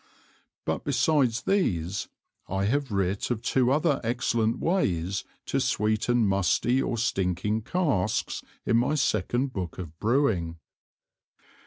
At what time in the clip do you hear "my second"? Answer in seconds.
8.77-9.53